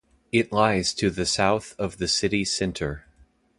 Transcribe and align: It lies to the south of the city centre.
It 0.31 0.51
lies 0.51 0.95
to 0.95 1.11
the 1.11 1.27
south 1.27 1.75
of 1.77 1.97
the 1.97 2.07
city 2.07 2.43
centre. 2.43 3.05